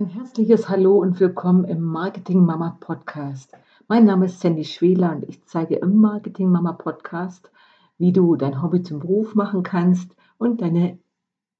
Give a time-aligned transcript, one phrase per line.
[0.00, 3.52] Ein herzliches Hallo und willkommen im Marketing Mama Podcast.
[3.86, 7.52] Mein Name ist Sandy Schweler und ich zeige im Marketing Mama Podcast,
[7.96, 10.98] wie du dein Hobby zum Beruf machen kannst und deine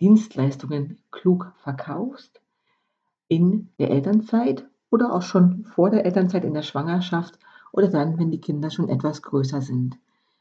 [0.01, 2.41] Dienstleistungen klug verkaufst
[3.29, 7.39] in der Elternzeit oder auch schon vor der Elternzeit in der Schwangerschaft
[7.71, 9.97] oder dann, wenn die Kinder schon etwas größer sind.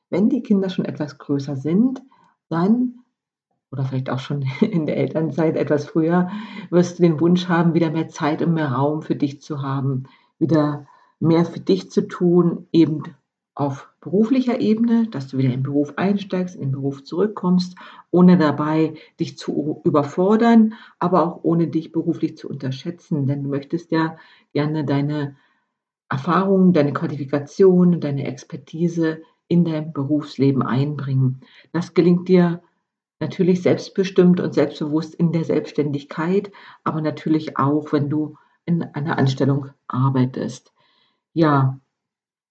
[0.09, 2.01] Wenn die Kinder schon etwas größer sind,
[2.49, 3.02] dann
[3.73, 6.29] oder vielleicht auch schon in der Elternzeit etwas früher,
[6.69, 10.03] wirst du den Wunsch haben, wieder mehr Zeit und mehr Raum für dich zu haben,
[10.39, 10.87] wieder
[11.19, 13.03] mehr für dich zu tun, eben
[13.55, 17.75] auf beruflicher Ebene, dass du wieder in den Beruf einsteigst, in den Beruf zurückkommst,
[18.11, 23.91] ohne dabei dich zu überfordern, aber auch ohne dich beruflich zu unterschätzen, denn du möchtest
[23.91, 24.17] ja
[24.53, 25.35] gerne deine
[26.09, 31.41] Erfahrungen, deine Qualifikation, deine Expertise in dein Berufsleben einbringen.
[31.71, 32.61] Das gelingt dir
[33.23, 36.51] Natürlich selbstbestimmt und selbstbewusst in der Selbstständigkeit,
[36.83, 40.73] aber natürlich auch, wenn du in einer Anstellung arbeitest.
[41.31, 41.79] Ja,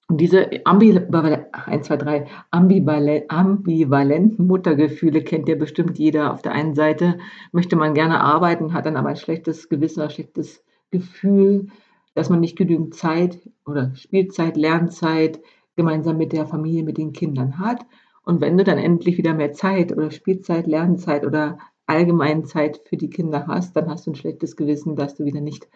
[0.08, 6.32] und diese Ambival 1, 2, 3, Ambival ambivalenten Muttergefühle kennt ja bestimmt jeder.
[6.32, 7.18] Auf der einen Seite
[7.52, 11.66] möchte man gerne arbeiten, hat dann aber ein schlechtes Gewissen, ein schlechtes Gefühl,
[12.14, 15.38] dass man nicht genügend Zeit oder Spielzeit, Lernzeit
[15.76, 17.84] gemeinsam mit der Familie, mit den Kindern hat.
[18.24, 22.96] Und wenn du dann endlich wieder mehr Zeit oder Spielzeit, Lernzeit oder allgemein Zeit für
[22.96, 25.68] die Kinder hast, dann hast du ein schlechtes Gewissen, dass du wieder nicht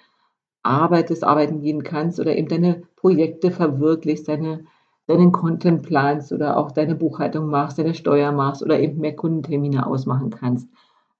[0.62, 4.64] arbeitest, arbeiten gehen kannst oder eben deine Projekte verwirklichst, deine,
[5.06, 9.86] deinen Content planst oder auch deine Buchhaltung machst, deine Steuer machst oder eben mehr Kundentermine
[9.86, 10.68] ausmachen kannst.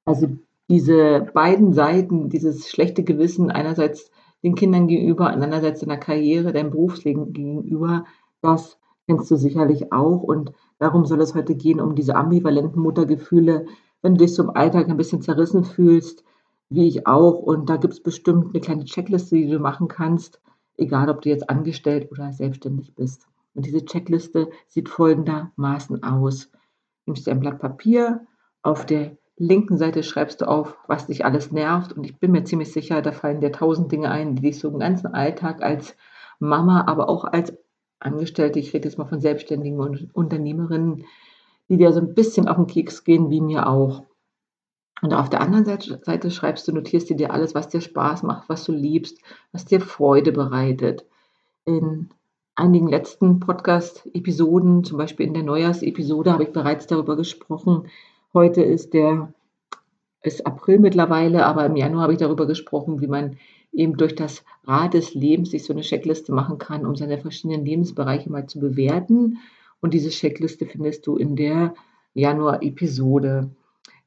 [0.04, 0.28] Also
[0.68, 4.10] diese beiden Seiten, dieses schlechte Gewissen einerseits
[4.42, 8.04] den Kindern gegenüber, andererseits deiner Karriere, deinem Berufsleben gegenüber,
[8.42, 13.66] das kennst du sicherlich auch und Darum soll es heute gehen, um diese ambivalenten Muttergefühle,
[14.02, 16.22] wenn du dich so im Alltag ein bisschen zerrissen fühlst,
[16.68, 17.38] wie ich auch.
[17.38, 20.40] Und da gibt es bestimmt eine kleine Checkliste, die du machen kannst,
[20.76, 23.26] egal ob du jetzt angestellt oder selbstständig bist.
[23.54, 26.50] Und diese Checkliste sieht folgendermaßen aus.
[27.06, 28.26] Nimmst dir ein Blatt Papier,
[28.62, 31.92] auf der linken Seite schreibst du auf, was dich alles nervt.
[31.92, 34.68] Und ich bin mir ziemlich sicher, da fallen dir tausend Dinge ein, die dich so
[34.68, 35.96] im ganzen Alltag als
[36.38, 37.56] Mama, aber auch als
[37.98, 41.04] Angestellte, ich rede jetzt mal von Selbstständigen und Unternehmerinnen,
[41.68, 44.04] die dir so ein bisschen auf den Keks gehen, wie mir auch.
[45.02, 48.48] Und auf der anderen Seite, schreibst du, notierst du dir alles, was dir Spaß macht,
[48.48, 49.20] was du liebst,
[49.52, 51.04] was dir Freude bereitet.
[51.64, 52.08] In
[52.54, 57.88] einigen letzten Podcast-Episoden, zum Beispiel in der Neujahrsepisode, habe ich bereits darüber gesprochen.
[58.32, 59.32] Heute ist der
[60.22, 63.36] ist April mittlerweile, aber im Januar habe ich darüber gesprochen, wie man
[63.76, 67.64] eben durch das Rad des Lebens sich so eine Checkliste machen kann, um seine verschiedenen
[67.64, 69.38] Lebensbereiche mal zu bewerten.
[69.80, 71.74] Und diese Checkliste findest du in der
[72.14, 73.50] Januar-Episode.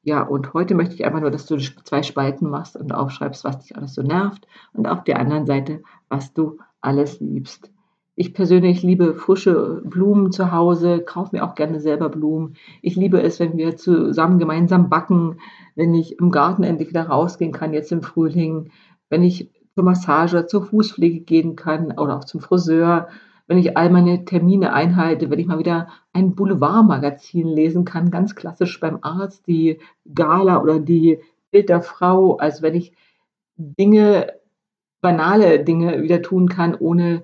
[0.02, 3.60] Ja, und heute möchte ich einfach nur, dass du zwei Spalten machst und aufschreibst, was
[3.60, 7.70] dich alles so nervt und auf der anderen Seite, was du alles liebst.
[8.16, 12.56] Ich persönlich liebe frische Blumen zu Hause, kaufe mir auch gerne selber Blumen.
[12.82, 15.38] Ich liebe es, wenn wir zusammen gemeinsam backen,
[15.74, 18.70] wenn ich im Garten endlich wieder rausgehen kann, jetzt im Frühling,
[19.08, 23.08] wenn ich zur Massage, zur Fußpflege gehen kann oder auch zum Friseur,
[23.46, 28.34] wenn ich all meine Termine einhalte, wenn ich mal wieder ein Boulevardmagazin lesen kann, ganz
[28.34, 29.78] klassisch beim Arzt, die
[30.14, 31.20] Gala oder die
[31.50, 32.92] Bild der Frau, also wenn ich
[33.56, 34.34] Dinge,
[35.00, 37.22] banale Dinge wieder tun kann, ohne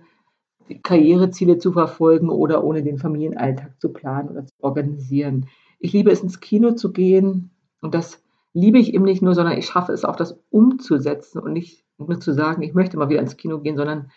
[0.83, 5.47] Karriereziele zu verfolgen oder ohne den Familienalltag zu planen oder zu organisieren.
[5.78, 7.50] Ich liebe es, ins Kino zu gehen
[7.83, 8.22] und das
[8.55, 12.21] liebe ich eben nicht nur, sondern ich schaffe es auch, das umzusetzen und nicht nur
[12.21, 14.11] zu sagen, ich möchte mal wieder ins Kino gehen, sondern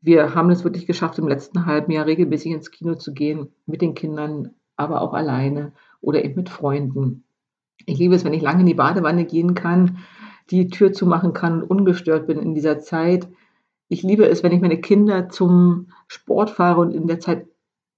[0.00, 3.80] wir haben es wirklich geschafft, im letzten halben Jahr regelmäßig ins Kino zu gehen, mit
[3.80, 7.24] den Kindern, aber auch alleine oder eben mit Freunden.
[7.86, 9.98] Ich liebe es, wenn ich lange in die Badewanne gehen kann,
[10.50, 13.28] die Tür zumachen kann und ungestört bin in dieser Zeit.
[13.88, 17.46] Ich liebe es, wenn ich meine Kinder zum Sport fahre und in der Zeit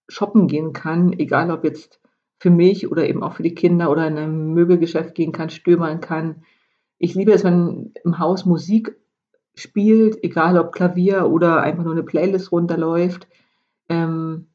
[0.08, 2.00] shoppen gehen kann, egal ob jetzt
[2.38, 6.00] für mich oder eben auch für die Kinder oder in ein Möbelgeschäft gehen kann, stöbern
[6.00, 6.44] kann.
[6.98, 8.96] Ich liebe es, wenn im Haus Musik
[9.56, 13.26] spielt, egal ob Klavier oder einfach nur eine Playlist runterläuft.
[13.88, 14.48] Ähm,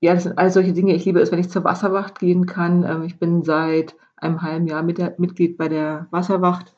[0.00, 0.94] ja, das sind all solche Dinge.
[0.94, 2.84] Ich liebe es, wenn ich zur Wasserwacht gehen kann.
[2.84, 6.74] Ähm, ich bin seit einem halben Jahr mit der, Mitglied bei der Wasserwacht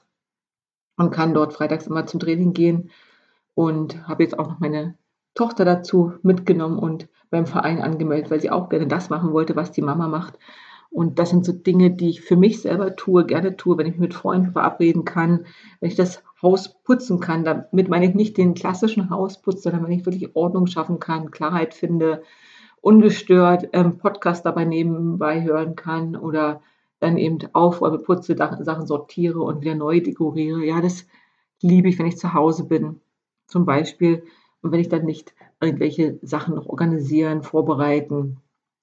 [0.96, 2.90] und kann dort freitags immer zum Training gehen
[3.54, 4.96] und habe jetzt auch noch meine
[5.34, 9.70] Tochter dazu mitgenommen und beim Verein angemeldet, weil sie auch gerne das machen wollte, was
[9.72, 10.38] die Mama macht.
[10.90, 13.98] Und das sind so Dinge, die ich für mich selber tue, gerne tue, wenn ich
[13.98, 15.44] mit Freunden verabreden kann,
[15.80, 17.44] wenn ich das Haus putzen kann.
[17.44, 21.74] Damit meine ich nicht den klassischen Hausputz, sondern wenn ich wirklich Ordnung schaffen kann, Klarheit
[21.74, 22.22] finde,
[22.80, 26.62] ungestört ähm, Podcast dabei nebenbei hören kann oder
[27.00, 30.64] dann eben aufräume, putze, Sachen sortiere und wieder neu dekoriere.
[30.64, 31.06] Ja, das,
[31.60, 33.00] liebe ich, wenn ich zu Hause bin,
[33.46, 34.24] zum Beispiel.
[34.62, 38.38] Und wenn ich dann nicht irgendwelche Sachen noch organisieren, vorbereiten,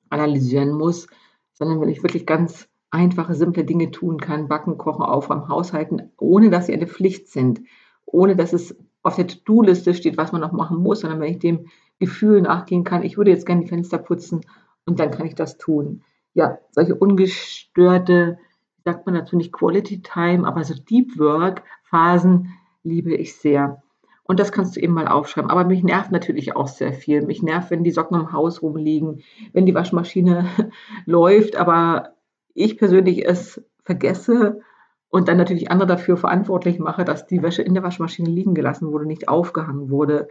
[0.09, 1.07] analysieren muss,
[1.55, 6.49] sondern wenn ich wirklich ganz einfache, simple Dinge tun kann, backen, kochen, aufräumen, haushalten, ohne
[6.49, 7.61] dass sie eine Pflicht sind,
[8.05, 11.39] ohne dass es auf der To-Do-Liste steht, was man noch machen muss, sondern wenn ich
[11.39, 11.67] dem
[11.99, 14.41] Gefühl nachgehen kann, ich würde jetzt gerne die Fenster putzen
[14.85, 16.03] und dann kann ich das tun.
[16.33, 18.37] Ja, solche ungestörte,
[18.83, 22.53] sagt man nicht Quality Time, aber so Deep Work Phasen
[22.83, 23.81] liebe ich sehr.
[24.27, 25.51] Und das kannst du eben mal aufschreiben.
[25.51, 27.21] Aber mich nervt natürlich auch sehr viel.
[27.21, 29.21] Mich nervt, wenn die Socken im Haus rumliegen,
[29.53, 30.47] wenn die Waschmaschine
[31.05, 32.15] läuft, aber
[32.55, 34.61] ich persönlich es vergesse
[35.09, 38.91] und dann natürlich andere dafür verantwortlich mache, dass die Wäsche in der Waschmaschine liegen gelassen
[38.91, 40.27] wurde, nicht aufgehangen wurde.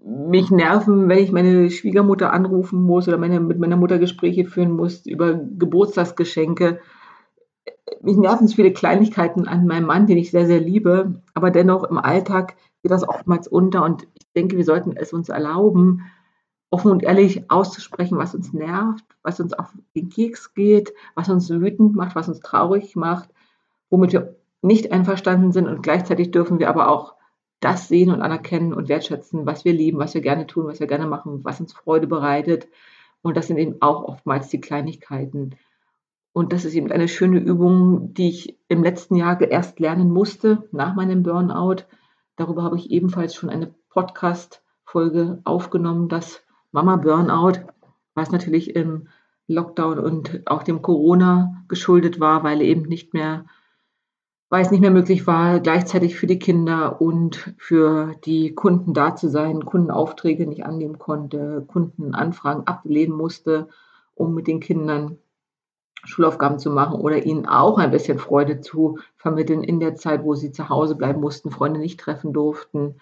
[0.00, 4.70] Mich nerven, wenn ich meine Schwiegermutter anrufen muss oder meine, mit meiner Mutter Gespräche führen
[4.70, 6.78] muss über Geburtstagsgeschenke.
[8.00, 11.82] Mich nerven so viele Kleinigkeiten an meinem Mann, den ich sehr, sehr liebe, aber dennoch
[11.82, 16.02] im Alltag geht das oftmals unter und ich denke, wir sollten es uns erlauben,
[16.70, 21.48] offen und ehrlich auszusprechen, was uns nervt, was uns auf den Keks geht, was uns
[21.50, 23.30] wütend macht, was uns traurig macht,
[23.90, 27.14] womit wir nicht einverstanden sind und gleichzeitig dürfen wir aber auch
[27.60, 30.86] das sehen und anerkennen und wertschätzen, was wir lieben, was wir gerne tun, was wir
[30.86, 32.68] gerne machen, was uns Freude bereitet.
[33.22, 35.56] Und das sind eben auch oftmals die Kleinigkeiten.
[36.32, 40.68] Und das ist eben eine schöne Übung, die ich im letzten Jahr erst lernen musste,
[40.70, 41.84] nach meinem Burnout.
[42.38, 46.40] Darüber habe ich ebenfalls schon eine Podcast-Folge aufgenommen, das
[46.70, 47.66] Mama Burnout,
[48.14, 49.08] was natürlich im
[49.48, 53.46] Lockdown und auch dem Corona geschuldet war, weil eben nicht mehr,
[54.50, 59.16] weil es nicht mehr möglich war, gleichzeitig für die Kinder und für die Kunden da
[59.16, 63.68] zu sein, Kundenaufträge nicht annehmen konnte, Kundenanfragen ablehnen musste,
[64.14, 65.18] um mit den Kindern
[66.04, 70.34] Schulaufgaben zu machen oder ihnen auch ein bisschen Freude zu vermitteln in der Zeit, wo
[70.34, 72.96] sie zu Hause bleiben mussten, Freunde nicht treffen durften,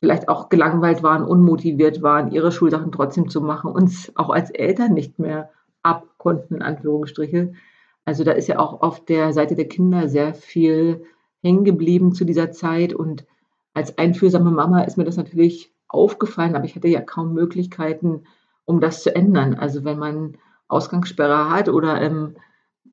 [0.00, 4.94] vielleicht auch gelangweilt waren, unmotiviert waren, ihre Schulsachen trotzdem zu machen, uns auch als Eltern
[4.94, 5.50] nicht mehr
[5.82, 7.52] abkonnten, in Anführungsstriche.
[8.04, 11.04] Also da ist ja auch auf der Seite der Kinder sehr viel
[11.42, 13.26] hängen geblieben zu dieser Zeit und
[13.74, 18.24] als einfühlsame Mama ist mir das natürlich aufgefallen, aber ich hatte ja kaum Möglichkeiten,
[18.64, 19.54] um das zu ändern.
[19.54, 20.36] Also wenn man
[20.72, 22.36] Ausgangssperre hat oder ähm,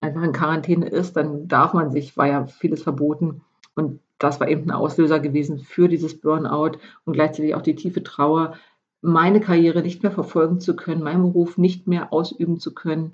[0.02, 3.42] einfach in Quarantäne ist, dann darf man sich, war ja vieles verboten.
[3.76, 8.04] Und das war eben ein Auslöser gewesen für dieses Burnout und gleichzeitig auch die tiefe
[8.04, 8.56] Trauer,
[9.02, 13.14] meine Karriere nicht mehr verfolgen zu können, meinen Beruf nicht mehr ausüben zu können,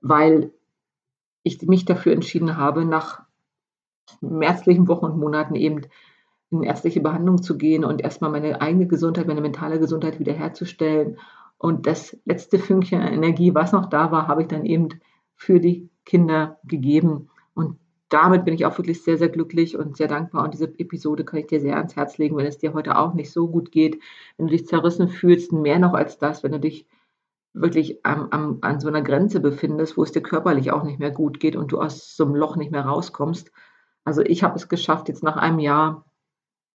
[0.00, 0.52] weil
[1.42, 3.22] ich mich dafür entschieden habe, nach
[4.18, 5.82] schmerzlichen Wochen und Monaten eben
[6.50, 11.18] in ärztliche Behandlung zu gehen und erstmal meine eigene Gesundheit, meine mentale Gesundheit wiederherzustellen.
[11.58, 14.88] Und das letzte Fünkchen Energie, was noch da war, habe ich dann eben
[15.34, 17.30] für die Kinder gegeben.
[17.54, 20.44] Und damit bin ich auch wirklich sehr, sehr glücklich und sehr dankbar.
[20.44, 23.14] Und diese Episode kann ich dir sehr ans Herz legen, wenn es dir heute auch
[23.14, 24.00] nicht so gut geht,
[24.36, 26.86] wenn du dich zerrissen fühlst, mehr noch als das, wenn du dich
[27.52, 31.10] wirklich am, am, an so einer Grenze befindest, wo es dir körperlich auch nicht mehr
[31.10, 33.50] gut geht und du aus so einem Loch nicht mehr rauskommst.
[34.04, 36.04] Also ich habe es geschafft, jetzt nach einem Jahr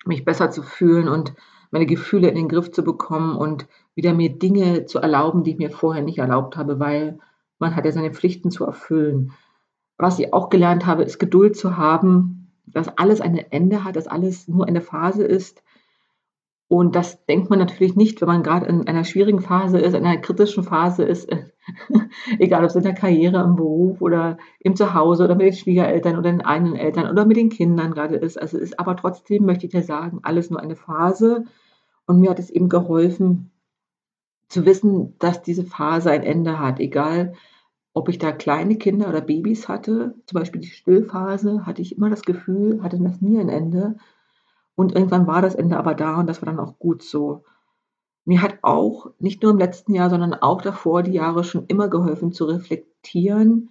[0.07, 1.35] mich besser zu fühlen und
[1.71, 5.59] meine Gefühle in den Griff zu bekommen und wieder mir Dinge zu erlauben, die ich
[5.59, 7.19] mir vorher nicht erlaubt habe, weil
[7.59, 9.33] man hat ja seine Pflichten zu erfüllen.
[9.99, 14.07] Was ich auch gelernt habe, ist Geduld zu haben, dass alles ein Ende hat, dass
[14.07, 15.63] alles nur eine Phase ist.
[16.69, 20.07] Und das denkt man natürlich nicht, wenn man gerade in einer schwierigen Phase ist, in
[20.07, 21.29] einer kritischen Phase ist,
[22.39, 26.17] egal ob es in der Karriere, im Beruf oder im Zuhause oder mit den Schwiegereltern
[26.17, 28.41] oder den eigenen Eltern oder mit den Kindern gerade ist.
[28.41, 31.45] Also ist aber trotzdem, möchte ich dir sagen, alles nur eine Phase.
[32.07, 33.51] Und mir hat es eben geholfen,
[34.49, 37.35] zu wissen, dass diese Phase ein Ende hat, egal
[37.93, 42.11] ob ich da kleine Kinder oder Babys hatte, zum Beispiel die Stillphase, hatte ich immer
[42.11, 43.97] das Gefühl, hatte das nie ein Ende.
[44.77, 47.45] Und irgendwann war das Ende aber da und das war dann auch gut so.
[48.25, 51.89] Mir hat auch, nicht nur im letzten Jahr, sondern auch davor die Jahre schon immer
[51.89, 53.71] geholfen zu reflektieren.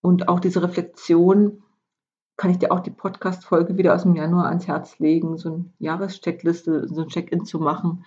[0.00, 1.61] Und auch diese Reflexion
[2.42, 5.64] kann ich dir auch die Podcast-Folge wieder aus dem Januar ans Herz legen, so eine
[5.78, 8.04] Jahrescheckliste, so ein Check-in zu machen,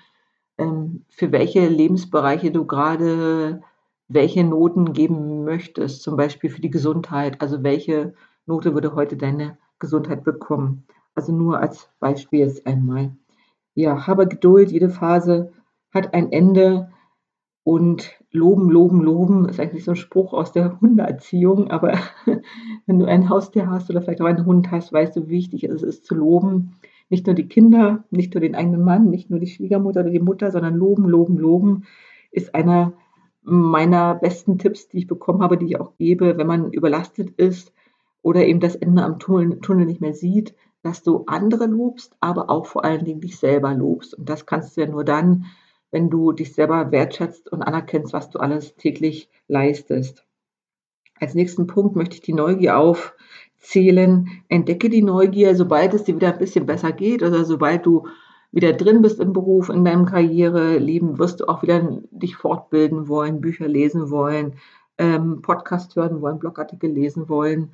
[0.57, 3.61] ähm, für welche Lebensbereiche du gerade
[4.09, 7.39] welche Noten geben möchtest, zum Beispiel für die Gesundheit.
[7.39, 8.13] Also welche
[8.45, 10.85] Note würde heute deine Gesundheit bekommen?
[11.13, 13.15] Also nur als Beispiel jetzt einmal.
[13.73, 15.53] Ja, habe Geduld, jede Phase
[15.93, 16.91] hat ein Ende
[17.65, 21.97] und loben, loben, loben ist eigentlich so ein Spruch aus der Hundeerziehung, aber
[22.85, 25.63] wenn du ein Haustier hast oder vielleicht auch einen Hund hast, weißt du, wie wichtig
[25.63, 26.75] es ist zu loben.
[27.09, 30.19] Nicht nur die Kinder, nicht nur den eigenen Mann, nicht nur die Schwiegermutter oder die
[30.19, 31.85] Mutter, sondern loben, loben, loben
[32.29, 32.93] ist einer
[33.41, 37.73] meiner besten Tipps, die ich bekommen habe, die ich auch gebe, wenn man überlastet ist
[38.21, 40.53] oder eben das Ende am Tunnel, nicht mehr sieht,
[40.83, 44.13] dass du andere lobst, aber auch vor allen Dingen dich selber lobst.
[44.13, 45.45] Und das kannst du ja nur dann,
[45.91, 50.25] wenn du dich selber wertschätzt und anerkennst, was du alles täglich leistest.
[51.19, 54.27] Als nächsten Punkt möchte ich die Neugier aufzählen.
[54.49, 58.07] Entdecke die Neugier, sobald es dir wieder ein bisschen besser geht oder sobald du
[58.51, 63.41] wieder drin bist im Beruf, in deinem Karriereleben, wirst du auch wieder dich fortbilden wollen,
[63.41, 64.55] Bücher lesen wollen,
[64.97, 67.73] ähm, Podcast hören wollen, Blogartikel lesen wollen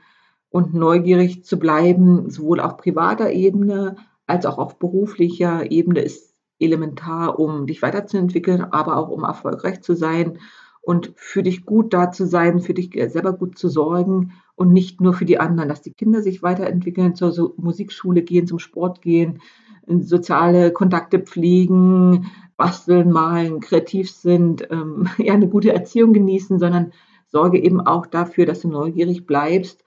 [0.50, 3.96] und neugierig zu bleiben, sowohl auf privater Ebene
[4.28, 6.31] als auch auf beruflicher Ebene ist
[6.62, 10.40] elementar, um dich weiterzuentwickeln, aber auch um erfolgreich zu sein
[10.82, 15.00] und für dich gut da zu sein, für dich selber gut zu sorgen und nicht
[15.00, 19.42] nur für die anderen, dass die Kinder sich weiterentwickeln, zur Musikschule gehen, zum Sport gehen,
[19.88, 26.94] soziale Kontakte pflegen, basteln, malen, kreativ sind, ähm, ja, eine gute Erziehung genießen, sondern
[27.28, 29.84] sorge eben auch dafür, dass du neugierig bleibst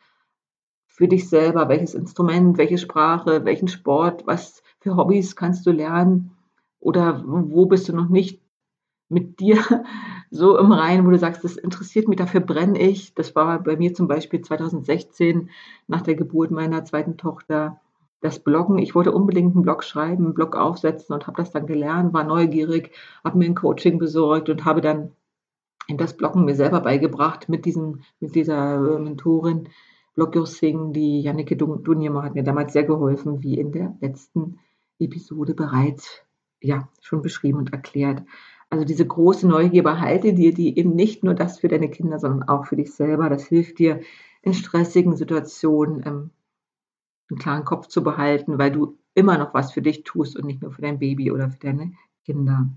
[0.87, 6.31] für dich selber, welches Instrument, welche Sprache, welchen Sport, was für Hobbys kannst du lernen
[6.85, 8.43] oder wo bist du noch nicht
[9.09, 9.59] mit dir
[10.31, 13.15] so im Reinen, wo du sagst, das interessiert mich, dafür brenne ich.
[13.15, 15.49] Das war bei mir zum Beispiel 2016
[15.87, 17.81] nach der Geburt meiner zweiten Tochter
[18.21, 18.79] das Bloggen.
[18.79, 22.25] Ich wollte unbedingt einen Blog schreiben, einen Blog aufsetzen und habe das dann gelernt, war
[22.25, 22.91] neugierig,
[23.25, 25.13] habe mir ein Coaching besorgt und habe dann
[25.89, 29.69] das Bloggen mir selber beigebracht mit, diesem, mit dieser Mentorin
[30.15, 30.47] Blog Your
[30.93, 34.61] die Janneke Dunjema hat mir damals sehr geholfen, wie in der letzten
[34.99, 36.24] Episode bereits
[36.65, 38.23] ja, schon beschrieben und erklärt.
[38.71, 42.49] Also diese große Neugier behalte dir die eben nicht nur das für deine Kinder, sondern
[42.49, 43.29] auch für dich selber.
[43.29, 44.01] Das hilft dir
[44.43, 46.31] in stressigen Situationen ähm,
[47.31, 50.63] einen klaren Kopf zu behalten, weil du immer noch was für dich tust und nicht
[50.63, 51.93] nur für dein Baby oder für deine
[52.25, 52.69] Kinder.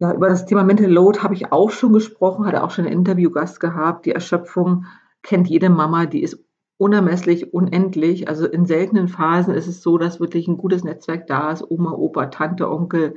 [0.00, 2.98] Ja, über das Thema Mental Load habe ich auch schon gesprochen, hatte auch schon einen
[2.98, 4.04] Interviewgast gehabt.
[4.04, 4.86] Die Erschöpfung
[5.22, 6.44] kennt jede Mama, die ist
[6.82, 8.26] unermesslich, unendlich.
[8.26, 11.92] Also in seltenen Phasen ist es so, dass wirklich ein gutes Netzwerk da ist, Oma,
[11.92, 13.14] Opa, Tante, Onkel,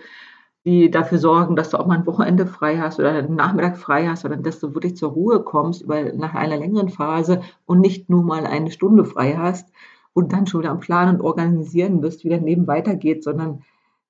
[0.65, 4.07] die dafür sorgen, dass du auch mal ein Wochenende frei hast oder einen Nachmittag frei
[4.07, 8.07] hast, sondern dass du wirklich zur Ruhe kommst über, nach einer längeren Phase und nicht
[8.07, 9.71] nur mal eine Stunde frei hast
[10.13, 13.63] und dann schon wieder am Planen und Organisieren bist, wie dein Leben weitergeht, sondern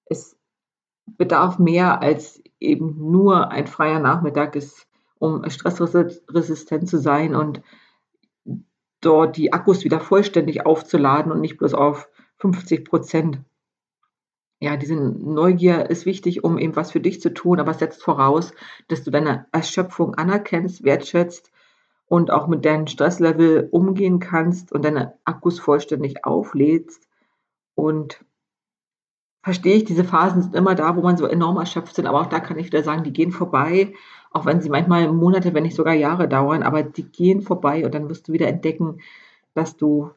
[0.05, 0.37] es
[1.05, 4.85] bedarf mehr als eben nur ein freier Nachmittag ist,
[5.17, 7.61] um stressresistent zu sein und
[9.05, 13.39] dort die Akkus wieder vollständig aufzuladen und nicht bloß auf 50 Prozent.
[14.59, 18.03] Ja, diese Neugier ist wichtig, um eben was für dich zu tun, aber es setzt
[18.03, 18.53] voraus,
[18.87, 21.51] dass du deine Erschöpfung anerkennst, wertschätzt
[22.07, 27.07] und auch mit deinem Stresslevel umgehen kannst und deine Akkus vollständig auflädst.
[27.75, 28.23] Und
[29.43, 32.27] verstehe ich, diese Phasen sind immer da, wo man so enorm erschöpft sind, aber auch
[32.27, 33.93] da kann ich wieder sagen, die gehen vorbei
[34.35, 37.95] auch wenn sie manchmal Monate, wenn nicht sogar Jahre dauern, aber die gehen vorbei und
[37.95, 38.99] dann wirst du wieder entdecken,
[39.53, 40.11] dass du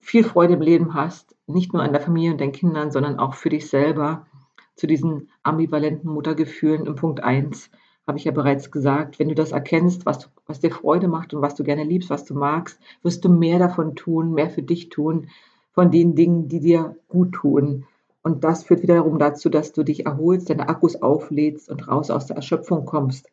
[0.00, 3.34] viel Freude im Leben hast, nicht nur an der Familie und deinen Kindern, sondern auch
[3.34, 4.26] für dich selber.
[4.74, 7.70] Zu diesen ambivalenten Muttergefühlen im Punkt 1
[8.08, 11.40] habe ich ja bereits gesagt, wenn du das erkennst, was, was dir Freude macht und
[11.40, 14.88] was du gerne liebst, was du magst, wirst du mehr davon tun, mehr für dich
[14.88, 15.28] tun,
[15.70, 17.86] von den Dingen, die dir gut tun.
[18.28, 22.26] Und das führt wiederum dazu, dass du dich erholst, deine Akkus auflädst und raus aus
[22.26, 23.32] der Erschöpfung kommst.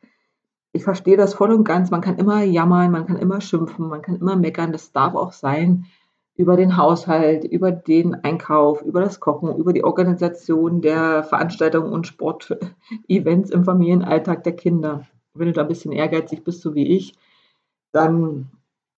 [0.71, 1.91] Ich verstehe das voll und ganz.
[1.91, 4.71] Man kann immer jammern, man kann immer schimpfen, man kann immer meckern.
[4.71, 5.87] Das darf auch sein
[6.37, 12.07] über den Haushalt, über den Einkauf, über das Kochen, über die Organisation der Veranstaltungen und
[12.07, 15.07] Sportevents im Familienalltag der Kinder.
[15.33, 17.17] Wenn du da ein bisschen ehrgeizig bist, so wie ich,
[17.91, 18.49] dann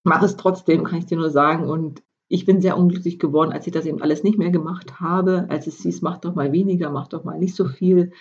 [0.03, 1.67] mach es trotzdem, kann ich dir nur sagen.
[1.67, 5.45] Und ich bin sehr unglücklich geworden, als ich das eben alles nicht mehr gemacht habe,
[5.49, 8.11] als es hieß, mach doch mal weniger, mach doch mal nicht so viel,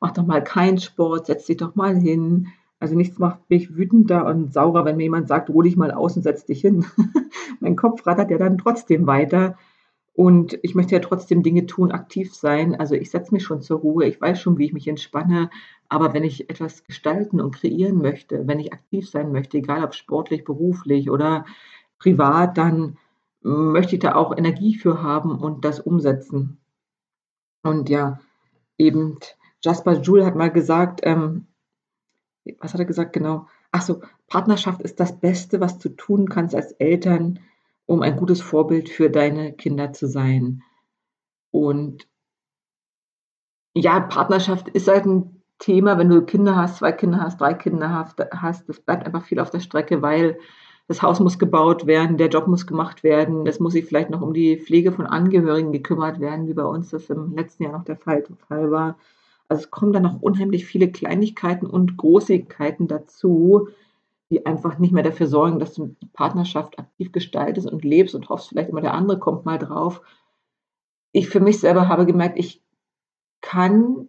[0.00, 2.48] mach doch mal keinen Sport, setz dich doch mal hin.
[2.80, 6.16] Also nichts macht mich wütender und saurer, wenn mir jemand sagt, ruh dich mal aus
[6.16, 6.86] und setz dich hin.
[7.60, 9.56] mein Kopf rattert ja dann trotzdem weiter.
[10.14, 12.76] Und ich möchte ja trotzdem Dinge tun, aktiv sein.
[12.76, 15.50] Also ich setze mich schon zur Ruhe, ich weiß schon, wie ich mich entspanne.
[15.88, 19.94] Aber wenn ich etwas gestalten und kreieren möchte, wenn ich aktiv sein möchte, egal ob
[19.94, 21.44] sportlich, beruflich oder
[21.98, 22.96] privat, dann
[23.40, 26.60] möchte ich da auch Energie für haben und das umsetzen.
[27.62, 28.20] Und ja,
[28.76, 29.18] eben
[29.62, 31.46] Jasper Joule hat mal gesagt, ähm,
[32.60, 33.46] was hat er gesagt genau?
[33.72, 37.40] Ach so, Partnerschaft ist das Beste, was du tun kannst als Eltern,
[37.86, 40.62] um ein gutes Vorbild für deine Kinder zu sein.
[41.50, 42.08] Und
[43.74, 47.92] ja, Partnerschaft ist halt ein Thema, wenn du Kinder hast, zwei Kinder hast, drei Kinder
[47.92, 50.38] hast, das bleibt einfach viel auf der Strecke, weil
[50.88, 54.22] das Haus muss gebaut werden, der Job muss gemacht werden, es muss sich vielleicht noch
[54.22, 57.84] um die Pflege von Angehörigen gekümmert werden, wie bei uns das im letzten Jahr noch
[57.84, 58.96] der Fall, war.
[59.48, 63.68] Also es kommen dann noch unheimlich viele Kleinigkeiten und Großigkeiten dazu,
[64.30, 68.30] die einfach nicht mehr dafür sorgen, dass du die Partnerschaft aktiv gestaltest und lebst und
[68.30, 70.00] hoffst, vielleicht immer der andere kommt mal drauf.
[71.12, 72.62] Ich für mich selber habe gemerkt, ich
[73.42, 74.08] kann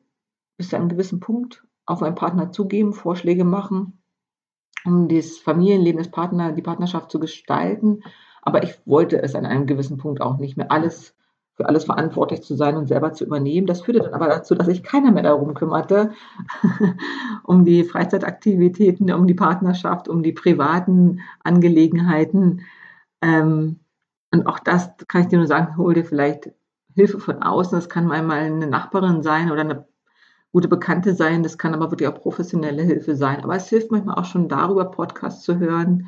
[0.58, 3.99] bis zu einem gewissen Punkt auf meinen Partner zugeben, Vorschläge machen,
[4.86, 8.02] um das Familienleben des Partners, die Partnerschaft zu gestalten.
[8.42, 11.16] Aber ich wollte es an einem gewissen Punkt auch nicht mehr alles
[11.60, 13.68] für alles verantwortlich zu sein und selber zu übernehmen.
[13.68, 16.14] Das führte dann aber dazu, dass sich keiner mehr darum kümmerte,
[17.44, 22.62] um die Freizeitaktivitäten, um die Partnerschaft, um die privaten Angelegenheiten.
[23.22, 23.82] Ähm,
[24.32, 26.50] und auch das kann ich dir nur sagen, hol dir vielleicht
[26.96, 27.78] Hilfe von außen.
[27.78, 29.89] Das kann einmal eine Nachbarin sein oder eine
[30.52, 31.44] gute Bekannte sein.
[31.44, 33.44] Das kann aber wirklich auch professionelle Hilfe sein.
[33.44, 36.08] Aber es hilft manchmal auch schon darüber, Podcasts zu hören.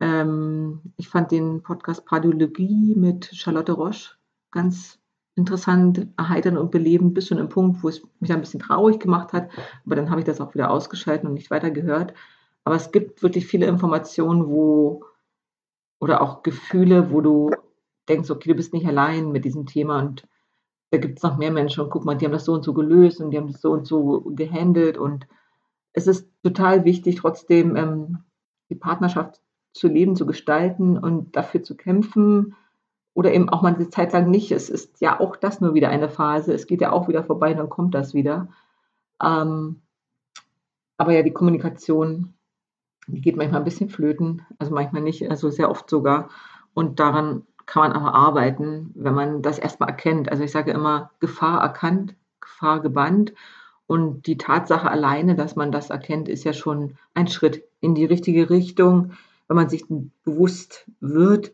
[0.00, 4.16] Ähm, ich fand den Podcast Pardiologie mit Charlotte Roche
[4.50, 4.98] ganz
[5.36, 9.32] interessant, erheiternd und belebend bis zu einem Punkt, wo es mich ein bisschen traurig gemacht
[9.32, 9.50] hat.
[9.84, 12.14] Aber dann habe ich das auch wieder ausgeschaltet und nicht weiter gehört.
[12.64, 15.04] Aber es gibt wirklich viele Informationen, wo
[16.00, 17.50] oder auch Gefühle, wo du
[18.08, 20.26] denkst, okay, du bist nicht allein mit diesem Thema und
[20.94, 22.72] da gibt es noch mehr Menschen und guck mal, die haben das so und so
[22.72, 25.26] gelöst und die haben das so und so gehandelt und
[25.92, 28.18] es ist total wichtig, trotzdem ähm,
[28.70, 29.40] die Partnerschaft
[29.72, 32.54] zu leben, zu gestalten und dafür zu kämpfen,
[33.14, 34.50] oder eben auch mal eine Zeit lang nicht.
[34.50, 36.52] Es ist ja auch das nur wieder eine Phase.
[36.52, 38.48] Es geht ja auch wieder vorbei, dann kommt das wieder.
[39.22, 39.82] Ähm,
[40.96, 42.34] aber ja, die Kommunikation,
[43.06, 46.28] die geht manchmal ein bisschen flöten, also manchmal nicht, also sehr oft sogar.
[46.74, 50.30] Und daran kann man aber arbeiten, wenn man das erstmal erkennt.
[50.30, 53.32] Also ich sage immer, Gefahr erkannt, Gefahr gebannt.
[53.86, 58.06] Und die Tatsache alleine, dass man das erkennt, ist ja schon ein Schritt in die
[58.06, 59.12] richtige Richtung,
[59.46, 59.84] wenn man sich
[60.24, 61.52] bewusst wird,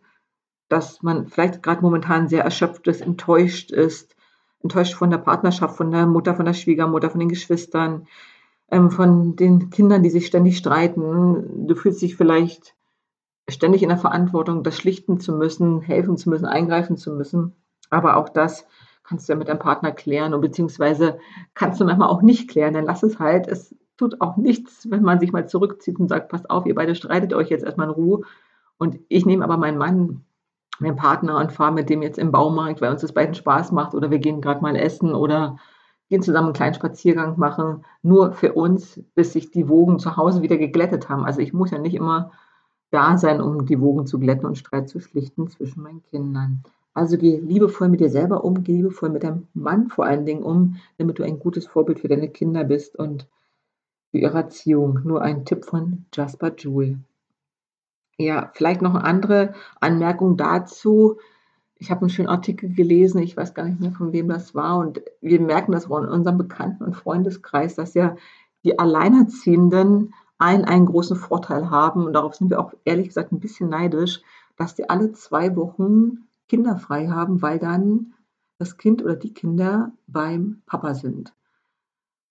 [0.68, 4.14] dass man vielleicht gerade momentan sehr erschöpft ist, enttäuscht ist,
[4.62, 8.06] enttäuscht von der Partnerschaft, von der Mutter, von der Schwiegermutter, von den Geschwistern,
[8.70, 11.66] ähm, von den Kindern, die sich ständig streiten.
[11.66, 12.76] Du fühlst dich vielleicht
[13.50, 17.54] ständig in der Verantwortung, das schlichten zu müssen, helfen zu müssen, eingreifen zu müssen.
[17.90, 18.66] Aber auch das
[19.04, 21.18] kannst du ja mit deinem Partner klären und beziehungsweise
[21.54, 23.48] kannst du manchmal auch nicht klären, dann lass es halt.
[23.48, 26.94] Es tut auch nichts, wenn man sich mal zurückzieht und sagt, passt auf, ihr beide
[26.94, 28.22] streitet euch jetzt erstmal in Ruhe.
[28.78, 30.24] Und ich nehme aber meinen Mann
[30.80, 33.94] meinen Partner und fahre mit dem jetzt im Baumarkt, weil uns das beiden Spaß macht
[33.94, 35.56] oder wir gehen gerade mal essen oder
[36.08, 40.42] gehen zusammen einen kleinen Spaziergang machen, nur für uns, bis sich die Wogen zu Hause
[40.42, 41.24] wieder geglättet haben.
[41.24, 42.32] Also ich muss ja nicht immer
[42.90, 46.62] da sein, um die Wogen zu glätten und Streit zu schlichten zwischen meinen Kindern.
[46.92, 50.42] Also geh liebevoll mit dir selber um, geh liebevoll mit deinem Mann vor allen Dingen
[50.42, 53.28] um, damit du ein gutes Vorbild für deine Kinder bist und
[54.10, 55.00] für ihre Erziehung.
[55.04, 56.98] Nur ein Tipp von Jasper Jewell.
[58.18, 61.18] Ja, vielleicht noch eine andere Anmerkung dazu.
[61.76, 64.78] Ich habe einen schönen Artikel gelesen, ich weiß gar nicht mehr, von wem das war.
[64.78, 68.16] Und wir merken das auch in unserem Bekannten- und Freundeskreis, dass ja
[68.64, 72.06] die Alleinerziehenden einen, einen großen Vorteil haben.
[72.06, 74.22] Und darauf sind wir auch ehrlich gesagt ein bisschen neidisch,
[74.56, 78.14] dass die alle zwei Wochen Kinder frei haben, weil dann
[78.58, 81.34] das Kind oder die Kinder beim Papa sind.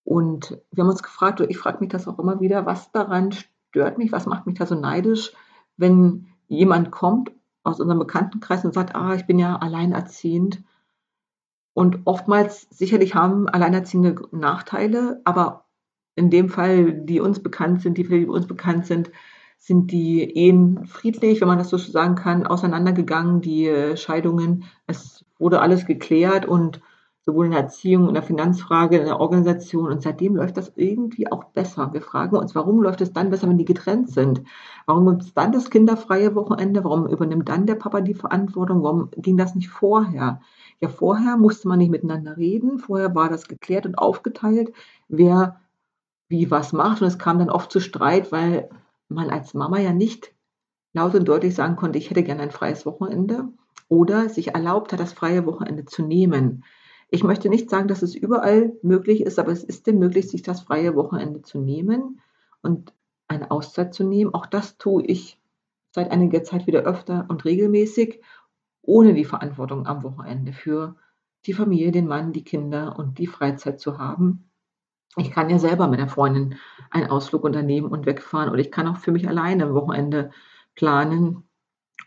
[0.03, 3.31] Und wir haben uns gefragt, oder ich frage mich das auch immer wieder, was daran
[3.31, 5.33] stört mich, was macht mich da so neidisch,
[5.77, 7.31] wenn jemand kommt
[7.63, 10.63] aus unserem Bekanntenkreis und sagt, ah, ich bin ja alleinerziehend.
[11.73, 15.65] Und oftmals, sicherlich haben Alleinerziehende Nachteile, aber
[16.19, 19.09] in dem Fall, die uns bekannt sind, die Fälle, die uns bekannt sind,
[19.57, 24.65] sind die Ehen friedlich, wenn man das so sagen kann, auseinandergegangen, die Scheidungen.
[24.85, 26.81] Es wurde alles geklärt und
[27.25, 29.91] sowohl in der Erziehung, in der Finanzfrage, in der Organisation.
[29.91, 31.93] Und seitdem läuft das irgendwie auch besser.
[31.93, 34.41] Wir fragen uns, warum läuft es dann besser, wenn die getrennt sind?
[34.87, 36.83] Warum gibt es dann das kinderfreie Wochenende?
[36.83, 38.81] Warum übernimmt dann der Papa die Verantwortung?
[38.83, 40.41] Warum ging das nicht vorher?
[40.81, 42.79] Ja, vorher musste man nicht miteinander reden.
[42.79, 44.71] Vorher war das geklärt und aufgeteilt,
[45.07, 45.59] wer
[46.29, 47.01] wie was macht.
[47.01, 48.69] Und es kam dann oft zu Streit, weil
[49.09, 50.33] man als Mama ja nicht
[50.93, 53.49] laut und deutlich sagen konnte, ich hätte gerne ein freies Wochenende
[53.89, 56.63] oder sich erlaubt hat, das freie Wochenende zu nehmen.
[57.09, 60.43] Ich möchte nicht sagen, dass es überall möglich ist, aber es ist dem möglich, sich
[60.43, 62.21] das freie Wochenende zu nehmen
[62.61, 62.93] und
[63.27, 64.33] eine Auszeit zu nehmen.
[64.33, 65.41] Auch das tue ich
[65.91, 68.21] seit einiger Zeit wieder öfter und regelmäßig,
[68.83, 70.95] ohne die Verantwortung am Wochenende für
[71.45, 74.48] die Familie, den Mann, die Kinder und die Freizeit zu haben.
[75.15, 76.55] Ich kann ja selber mit der Freundin
[76.91, 80.31] einen Ausflug unternehmen und wegfahren oder ich kann auch für mich alleine am Wochenende
[80.75, 81.43] planen,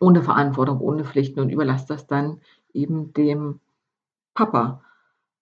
[0.01, 2.41] ohne Verantwortung, ohne Pflichten und überlasse das dann
[2.73, 3.61] eben dem
[4.35, 4.83] Papa.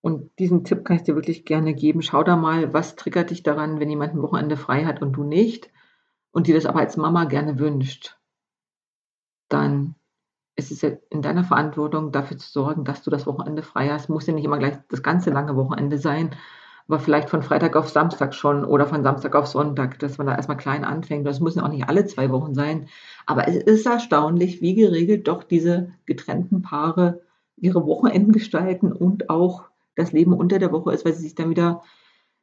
[0.00, 2.02] Und diesen Tipp kann ich dir wirklich gerne geben.
[2.02, 5.24] Schau da mal, was triggert dich daran, wenn jemand ein Wochenende frei hat und du
[5.24, 5.70] nicht
[6.32, 8.16] und dir das aber als Mama gerne wünscht.
[9.48, 9.94] Dann
[10.56, 14.08] ist es in deiner Verantwortung, dafür zu sorgen, dass du das Wochenende frei hast.
[14.08, 16.34] Muss ja nicht immer gleich das ganze lange Wochenende sein,
[16.88, 20.34] aber vielleicht von Freitag auf Samstag schon oder von Samstag auf Sonntag, dass man da
[20.34, 21.26] erstmal klein anfängt.
[21.26, 22.88] Das müssen auch nicht alle zwei Wochen sein.
[23.26, 27.20] Aber es ist erstaunlich, wie geregelt doch diese getrennten Paare
[27.56, 29.64] ihre Wochenenden gestalten und auch
[29.96, 31.82] das Leben unter der Woche ist, weil sie sich dann wieder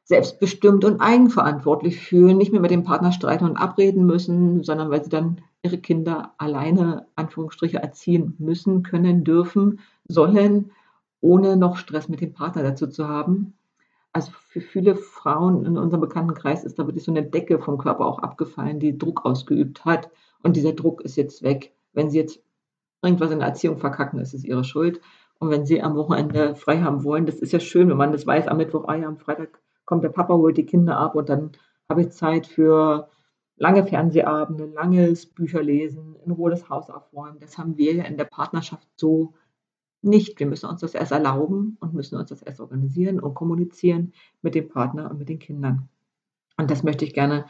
[0.04, 5.04] selbstbestimmt und eigenverantwortlich fühlen, nicht mehr mit dem Partner streiten und abreden müssen, sondern weil
[5.04, 10.70] sie dann ihre Kinder alleine, Anführungsstriche, erziehen müssen, können, dürfen, sollen,
[11.20, 13.57] ohne noch Stress mit dem Partner dazu zu haben.
[14.12, 18.06] Also für viele Frauen in unserem Bekanntenkreis ist da wirklich so eine Decke vom Körper
[18.06, 20.10] auch abgefallen, die Druck ausgeübt hat.
[20.42, 21.72] Und dieser Druck ist jetzt weg.
[21.92, 22.42] Wenn sie jetzt
[23.02, 25.00] irgendwas in der Erziehung verkacken, ist es ihre Schuld.
[25.38, 28.26] Und wenn sie am Wochenende frei haben wollen, das ist ja schön, wenn man das
[28.26, 31.28] weiß, am Mittwoch, ah ja, am Freitag kommt der Papa, holt die Kinder ab und
[31.28, 31.52] dann
[31.88, 33.08] habe ich Zeit für
[33.56, 37.38] lange Fernsehabende, langes Bücherlesen, in Ruhe das Haus aufräumen.
[37.40, 39.34] Das haben wir ja in der Partnerschaft so
[40.02, 40.38] nicht.
[40.38, 44.54] Wir müssen uns das erst erlauben und müssen uns das erst organisieren und kommunizieren mit
[44.54, 45.88] dem Partner und mit den Kindern.
[46.56, 47.46] Und das möchte ich gerne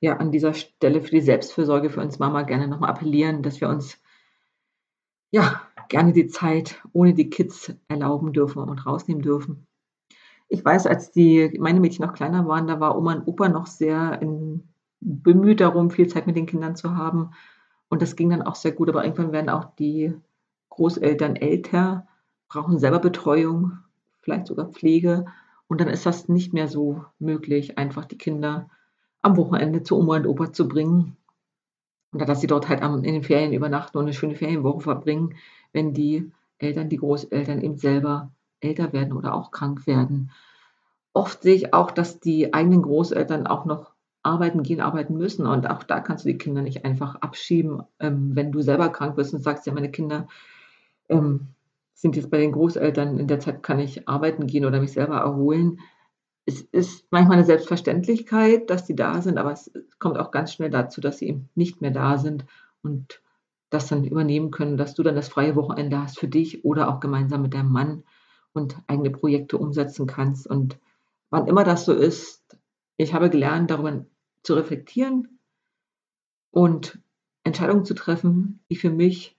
[0.00, 3.68] ja an dieser Stelle für die Selbstfürsorge für uns Mama gerne nochmal appellieren, dass wir
[3.68, 3.98] uns
[5.30, 9.66] ja gerne die Zeit ohne die Kids erlauben dürfen und rausnehmen dürfen.
[10.48, 13.66] Ich weiß, als die, meine Mädchen noch kleiner waren, da war Oma und Opa noch
[13.66, 14.68] sehr in,
[15.00, 17.30] bemüht darum, viel Zeit mit den Kindern zu haben.
[17.88, 18.88] Und das ging dann auch sehr gut.
[18.88, 20.12] Aber irgendwann werden auch die
[20.80, 22.06] Großeltern älter,
[22.48, 23.80] brauchen selber Betreuung,
[24.22, 25.26] vielleicht sogar Pflege.
[25.68, 28.70] Und dann ist das nicht mehr so möglich, einfach die Kinder
[29.20, 31.18] am Wochenende zu Oma und Opa zu bringen.
[32.12, 35.34] Und dass sie dort halt in den Ferien übernachten und eine schöne Ferienwoche verbringen,
[35.74, 40.30] wenn die Eltern, die Großeltern eben selber älter werden oder auch krank werden.
[41.12, 43.90] Oft sehe ich auch, dass die eigenen Großeltern auch noch
[44.22, 45.46] arbeiten gehen, arbeiten müssen.
[45.46, 49.16] Und auch da kannst du die Kinder nicht einfach abschieben, ähm, wenn du selber krank
[49.16, 50.26] bist und sagst, ja, meine Kinder
[51.10, 51.48] ähm,
[51.94, 55.18] sind jetzt bei den Großeltern, in der Zeit kann ich arbeiten gehen oder mich selber
[55.18, 55.80] erholen.
[56.46, 60.70] Es ist manchmal eine Selbstverständlichkeit, dass sie da sind, aber es kommt auch ganz schnell
[60.70, 62.46] dazu, dass sie eben nicht mehr da sind
[62.82, 63.20] und
[63.68, 67.00] das dann übernehmen können, dass du dann das freie Wochenende hast für dich oder auch
[67.00, 68.02] gemeinsam mit deinem Mann
[68.52, 70.46] und eigene Projekte umsetzen kannst.
[70.46, 70.78] Und
[71.28, 72.56] wann immer das so ist,
[72.96, 74.04] ich habe gelernt, darüber
[74.42, 75.38] zu reflektieren
[76.50, 76.98] und
[77.44, 79.36] Entscheidungen zu treffen, die für mich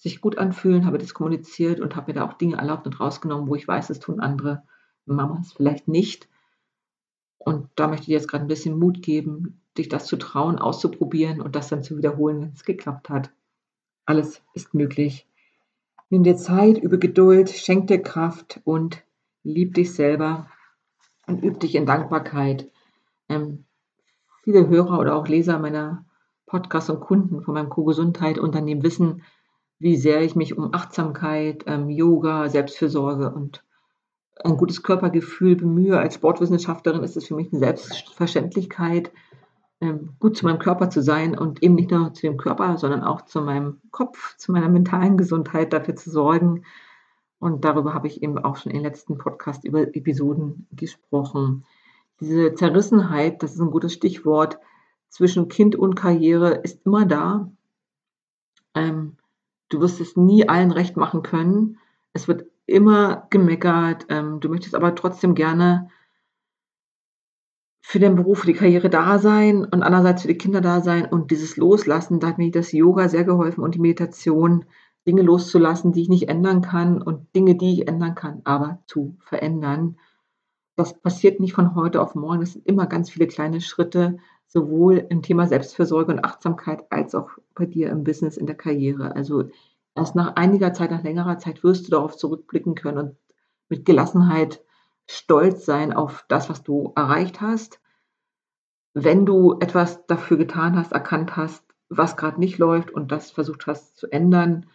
[0.00, 3.48] sich gut anfühlen, habe das kommuniziert und habe mir da auch Dinge erlaubt und rausgenommen,
[3.48, 4.62] wo ich weiß, das tun andere
[5.04, 6.26] Mamas vielleicht nicht.
[7.36, 10.58] Und da möchte ich dir jetzt gerade ein bisschen Mut geben, dich das zu trauen,
[10.58, 13.30] auszuprobieren und das dann zu wiederholen, wenn es geklappt hat.
[14.06, 15.26] Alles ist möglich.
[16.08, 19.04] Nimm dir Zeit, übe Geduld, schenk dir Kraft und
[19.42, 20.48] lieb dich selber
[21.26, 22.70] und üb dich in Dankbarkeit.
[23.28, 23.64] Ähm,
[24.42, 26.06] viele Hörer oder auch Leser meiner
[26.46, 29.22] Podcasts und Kunden von meinem Co-Gesundheit-Unternehmen wissen,
[29.80, 33.64] wie sehr ich mich um Achtsamkeit, ähm, Yoga, Selbstfürsorge und
[34.44, 35.98] ein gutes Körpergefühl bemühe.
[35.98, 39.10] Als Sportwissenschaftlerin ist es für mich eine Selbstverständlichkeit,
[39.80, 43.02] ähm, gut zu meinem Körper zu sein und eben nicht nur zu dem Körper, sondern
[43.02, 46.64] auch zu meinem Kopf, zu meiner mentalen Gesundheit dafür zu sorgen.
[47.38, 51.64] Und darüber habe ich eben auch schon in den letzten Podcast-Episoden gesprochen.
[52.20, 54.58] Diese Zerrissenheit, das ist ein gutes Stichwort,
[55.08, 57.50] zwischen Kind und Karriere ist immer da.
[58.74, 59.16] Ähm,
[59.70, 61.78] du wirst es nie allen recht machen können.
[62.12, 64.06] Es wird immer gemeckert.
[64.10, 65.88] Ähm, du möchtest aber trotzdem gerne
[67.80, 71.06] für den Beruf, für die Karriere da sein und andererseits für die Kinder da sein
[71.06, 74.66] und dieses Loslassen, da hat mir das Yoga sehr geholfen und die Meditation,
[75.06, 79.16] Dinge loszulassen, die ich nicht ändern kann und Dinge, die ich ändern kann, aber zu
[79.20, 79.96] verändern.
[80.76, 82.42] Das passiert nicht von heute auf morgen.
[82.42, 84.18] Es sind immer ganz viele kleine Schritte,
[84.52, 89.14] sowohl im Thema Selbstfürsorge und Achtsamkeit als auch bei dir im Business, in der Karriere.
[89.14, 89.44] Also
[89.94, 93.16] erst nach einiger Zeit, nach längerer Zeit wirst du darauf zurückblicken können und
[93.68, 94.60] mit Gelassenheit
[95.08, 97.80] stolz sein auf das, was du erreicht hast.
[98.92, 103.68] Wenn du etwas dafür getan hast, erkannt hast, was gerade nicht läuft und das versucht
[103.68, 104.66] hast zu ändern,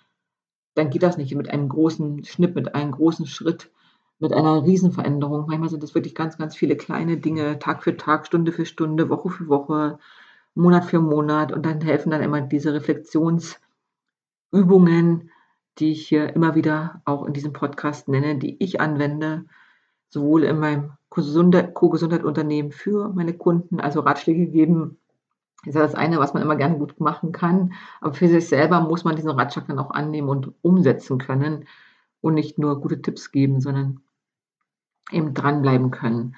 [0.74, 3.72] dann geht das nicht mit einem großen Schnitt, mit einem großen Schritt,
[4.20, 5.48] mit einer Riesenveränderung.
[5.48, 9.10] Manchmal sind es wirklich ganz, ganz viele kleine Dinge, Tag für Tag, Stunde für Stunde,
[9.10, 10.00] Woche für Woche,
[10.56, 13.60] Monat für Monat und dann helfen dann immer diese Reflexionsübungen,
[15.80, 19.46] die ich hier immer wieder auch in diesem Podcast nenne, die ich anwende,
[20.08, 24.98] sowohl in meinem Co-Gesundheit-Unternehmen für meine Kunden, also Ratschläge geben,
[25.66, 27.74] ist ja das eine, was man immer gerne gut machen kann.
[28.00, 31.66] Aber für sich selber muss man diesen Ratschlag dann auch annehmen und umsetzen können
[32.22, 34.02] und nicht nur gute Tipps geben, sondern
[35.12, 36.36] eben dranbleiben können.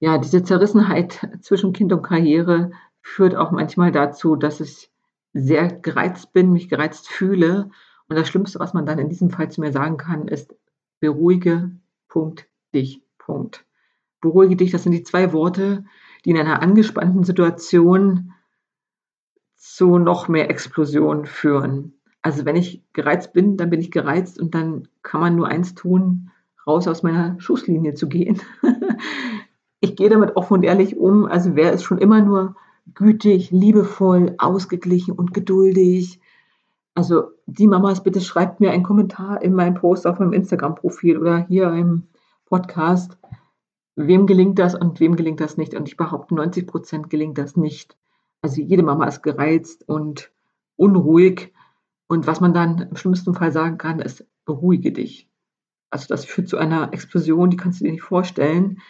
[0.00, 2.70] Ja, diese Zerrissenheit zwischen Kind und Karriere
[3.02, 4.90] führt auch manchmal dazu, dass ich
[5.32, 7.70] sehr gereizt bin, mich gereizt fühle.
[8.08, 10.54] Und das Schlimmste, was man dann in diesem Fall zu mir sagen kann, ist,
[11.00, 11.72] beruhige,
[12.08, 13.02] Punkt, dich.
[13.18, 13.66] Punkt.
[14.22, 15.84] beruhige dich, das sind die zwei Worte,
[16.24, 18.32] die in einer angespannten Situation
[19.54, 21.92] zu noch mehr Explosion führen.
[22.22, 25.74] Also wenn ich gereizt bin, dann bin ich gereizt und dann kann man nur eins
[25.74, 26.30] tun,
[26.68, 28.40] raus aus meiner Schusslinie zu gehen.
[29.80, 31.26] ich gehe damit offen und ehrlich um.
[31.26, 32.54] Also wer ist schon immer nur
[32.94, 36.20] gütig, liebevoll, ausgeglichen und geduldig.
[36.94, 41.38] Also die Mamas, bitte schreibt mir einen Kommentar in meinem Post auf meinem Instagram-Profil oder
[41.46, 42.04] hier im
[42.46, 43.16] Podcast.
[43.96, 45.74] Wem gelingt das und wem gelingt das nicht?
[45.74, 47.96] Und ich behaupte, 90 Prozent gelingt das nicht.
[48.42, 50.30] Also jede Mama ist gereizt und
[50.76, 51.52] unruhig.
[52.06, 55.27] Und was man dann im schlimmsten Fall sagen kann, ist, beruhige dich.
[55.90, 58.80] Also das führt zu einer Explosion, die kannst du dir nicht vorstellen.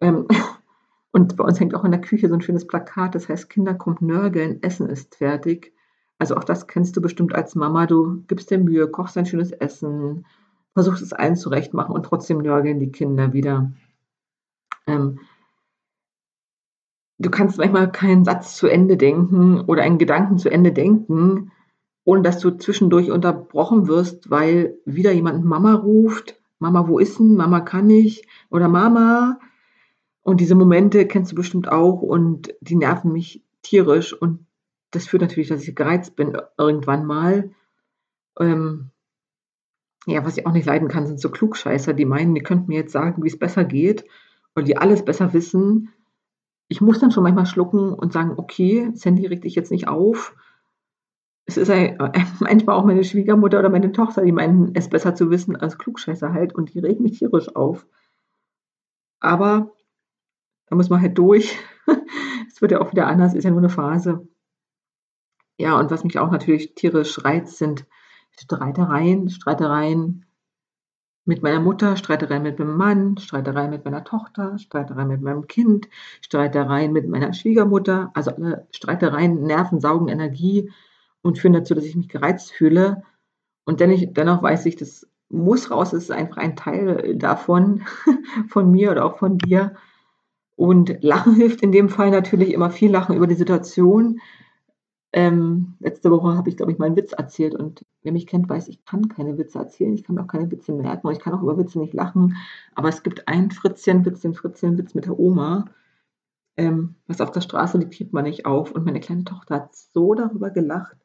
[0.00, 0.26] Ähm,
[1.12, 3.74] und bei uns hängt auch in der Küche so ein schönes Plakat, das heißt, Kinder
[3.74, 5.72] kommt nörgeln, Essen ist fertig.
[6.18, 7.86] Also auch das kennst du bestimmt als Mama.
[7.86, 10.26] Du gibst dir Mühe, kochst ein schönes Essen,
[10.72, 13.72] versuchst es allen zurechtmachen und trotzdem nörgeln die Kinder wieder.
[14.86, 15.20] Ähm,
[17.18, 21.50] du kannst manchmal keinen Satz zu Ende denken oder einen Gedanken zu Ende denken,
[22.04, 26.40] ohne dass du zwischendurch unterbrochen wirst, weil wieder jemand Mama ruft.
[26.58, 27.34] Mama, wo ist denn?
[27.34, 28.26] Mama kann ich.
[28.50, 29.38] Oder Mama.
[30.22, 34.12] Und diese Momente kennst du bestimmt auch und die nerven mich tierisch.
[34.12, 34.46] Und
[34.90, 37.50] das führt natürlich, dass ich gereizt bin irgendwann mal.
[38.38, 38.90] Ähm,
[40.06, 42.80] ja, was ich auch nicht leiden kann, sind so Klugscheißer, die meinen, die könnten mir
[42.80, 44.04] jetzt sagen, wie es besser geht
[44.54, 45.90] und die alles besser wissen.
[46.68, 50.34] Ich muss dann schon manchmal schlucken und sagen, okay, Sandy regt dich jetzt nicht auf
[51.46, 55.14] es ist ein, äh, manchmal auch meine Schwiegermutter oder meine Tochter, die meinen, es besser
[55.14, 57.86] zu wissen als Klugscheißer halt und die regen mich tierisch auf.
[59.20, 59.72] Aber
[60.66, 61.58] da muss man halt durch.
[62.48, 64.26] es wird ja auch wieder anders, ist ja nur eine Phase.
[65.56, 67.86] Ja, und was mich auch natürlich tierisch reizt, sind
[68.32, 70.26] Streitereien, Streitereien
[71.26, 75.88] mit meiner Mutter, Streitereien mit meinem Mann, Streitereien mit meiner Tochter, Streitereien mit meinem Kind,
[76.20, 78.10] Streitereien mit meiner Schwiegermutter.
[78.14, 80.70] Also alle Streitereien nerven, saugen Energie
[81.24, 83.02] und führen dazu, dass ich mich gereizt fühle.
[83.64, 87.82] Und dennoch, weiß ich, das muss raus, es ist einfach ein Teil davon,
[88.48, 89.74] von mir oder auch von dir.
[90.54, 94.20] Und Lachen hilft in dem Fall natürlich immer viel Lachen über die Situation.
[95.12, 98.48] Ähm, letzte Woche habe ich, glaube ich, mal einen Witz erzählt und wer mich kennt,
[98.48, 101.32] weiß, ich kann keine Witze erzählen, ich kann auch keine Witze merken und ich kann
[101.32, 102.36] auch über Witze nicht lachen.
[102.74, 105.66] Aber es gibt einen Fritzchen-Witz, den Fritzchen-Witz mit der Oma.
[106.56, 108.72] Ähm, was auf der Straße liegt, hebt man nicht auf.
[108.72, 110.96] Und meine kleine Tochter hat so darüber gelacht.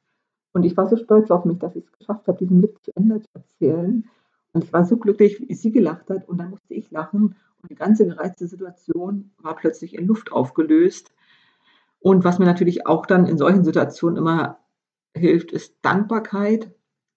[0.52, 2.92] Und ich war so stolz auf mich, dass ich es geschafft habe, diesen Witz zu
[2.96, 4.10] Ende zu erzählen.
[4.54, 6.28] Und ich war so glücklich, wie sie gelacht hat.
[6.28, 7.36] Und dann musste ich lachen.
[7.62, 11.14] Und die ganze gereizte Situation war plötzlich in Luft aufgelöst.
[12.00, 14.60] Und was mir natürlich auch dann in solchen Situationen immer
[15.16, 16.72] hilft, ist Dankbarkeit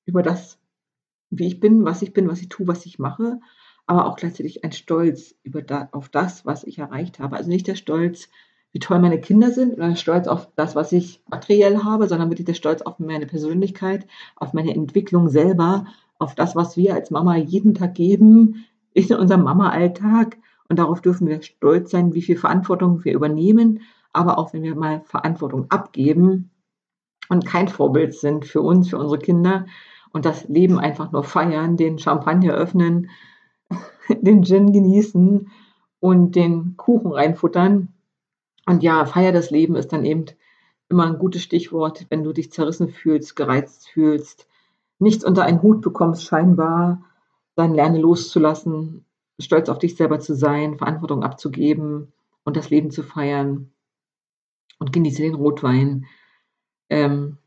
[0.04, 0.58] über das,
[1.30, 3.40] wie ich bin, was ich bin, was ich tue, was ich mache.
[3.86, 7.36] Aber auch gleichzeitig ein Stolz über da, auf das, was ich erreicht habe.
[7.36, 8.28] Also nicht der Stolz,
[8.72, 12.46] wie toll meine Kinder sind oder stolz auf das, was ich materiell habe, sondern wirklich
[12.46, 14.06] der Stolz auf meine Persönlichkeit,
[14.36, 15.86] auf meine Entwicklung selber,
[16.18, 20.38] auf das, was wir als Mama jeden Tag geben, in unserem Mama-Alltag.
[20.68, 23.80] Und darauf dürfen wir stolz sein, wie viel Verantwortung wir übernehmen,
[24.12, 26.50] aber auch wenn wir mal Verantwortung abgeben
[27.28, 29.66] und kein Vorbild sind für uns, für unsere Kinder
[30.12, 33.10] und das Leben einfach nur feiern, den Champagner öffnen,
[34.08, 35.50] den Gin genießen
[36.00, 37.88] und den Kuchen reinfuttern,
[38.66, 40.26] und ja, Feier das Leben ist dann eben
[40.88, 44.46] immer ein gutes Stichwort, wenn du dich zerrissen fühlst, gereizt fühlst,
[44.98, 47.02] nichts unter einen Hut bekommst, scheinbar,
[47.56, 49.04] dann lerne loszulassen,
[49.40, 52.12] stolz auf dich selber zu sein, Verantwortung abzugeben
[52.44, 53.72] und das Leben zu feiern
[54.78, 56.06] und genieße den Rotwein.
[56.88, 57.38] Ähm,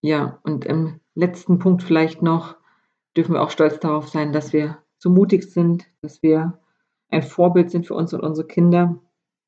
[0.00, 2.56] ja, und im letzten Punkt vielleicht noch
[3.16, 6.58] dürfen wir auch stolz darauf sein, dass wir so mutig sind, dass wir
[7.08, 8.98] ein Vorbild sind für uns und unsere Kinder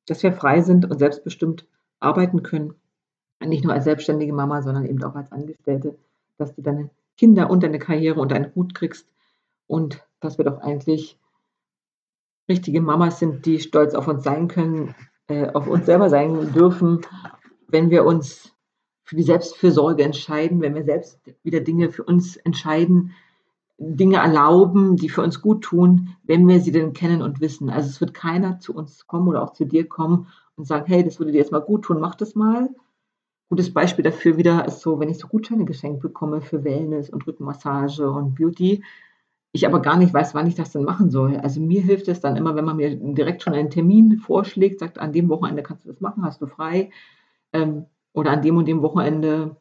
[0.07, 1.67] dass wir frei sind und selbstbestimmt
[2.01, 2.75] arbeiten können.
[3.45, 5.99] Nicht nur als selbstständige Mama, sondern eben auch als Angestellte,
[6.39, 9.09] dass du deine Kinder und deine Karriere unter einen Hut kriegst
[9.67, 11.19] und dass wir doch eigentlich
[12.49, 14.95] richtige Mamas sind, die stolz auf uns sein können,
[15.29, 17.01] äh, auf uns selber sein dürfen,
[17.69, 18.55] wenn wir uns
[19.05, 23.15] für die Selbstfürsorge entscheiden, wenn wir selbst wieder Dinge für uns entscheiden,
[23.79, 27.69] Dinge erlauben, die für uns gut tun, wenn wir sie denn kennen und wissen.
[27.69, 31.05] Also es wird keiner zu uns kommen oder auch zu dir kommen und sagen, hey,
[31.05, 32.71] das würde dir jetzt mal gut tun, mach das mal.
[33.49, 37.27] Gutes Beispiel dafür wieder ist so, wenn ich so Gutscheine geschenkt bekomme für Wellness und
[37.27, 38.83] Rückenmassage und Beauty,
[39.53, 41.37] ich aber gar nicht weiß, wann ich das denn machen soll.
[41.37, 44.99] Also mir hilft es dann immer, wenn man mir direkt schon einen Termin vorschlägt, sagt,
[44.99, 46.91] an dem Wochenende kannst du das machen, hast du frei.
[47.53, 49.57] Ähm, oder an dem und dem Wochenende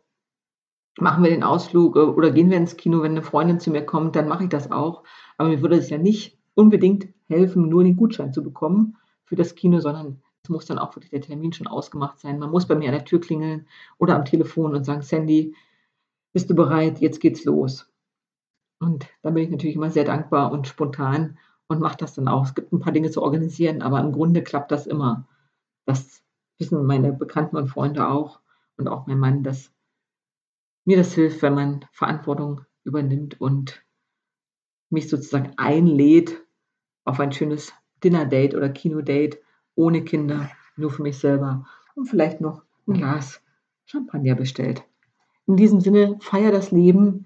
[0.97, 3.85] machen wir den Ausflug äh, oder gehen wir ins Kino, wenn eine Freundin zu mir
[3.85, 5.03] kommt, dann mache ich das auch.
[5.37, 9.55] Aber mir würde es ja nicht unbedingt helfen, nur den Gutschein zu bekommen für das
[9.55, 12.39] Kino, sondern es muss dann auch wirklich der Termin schon ausgemacht sein.
[12.39, 15.55] Man muss bei mir an der Tür klingeln oder am Telefon und sagen, Sandy,
[16.33, 16.99] bist du bereit?
[16.99, 17.89] Jetzt geht's los.
[18.79, 22.45] Und da bin ich natürlich immer sehr dankbar und spontan und mache das dann auch.
[22.45, 25.27] Es gibt ein paar Dinge zu organisieren, aber im Grunde klappt das immer.
[25.85, 26.21] Das
[26.59, 28.39] wissen meine Bekannten und Freunde auch
[28.77, 29.71] und auch mein Mann, dass
[30.85, 33.83] mir das hilft, wenn man Verantwortung übernimmt und
[34.89, 36.41] mich sozusagen einlädt
[37.03, 39.39] auf ein schönes Dinner-Date oder Kino-Date
[39.75, 43.41] ohne Kinder, nur für mich selber und vielleicht noch ein Glas
[43.85, 44.83] Champagner bestellt.
[45.47, 47.25] In diesem Sinne, feier das Leben,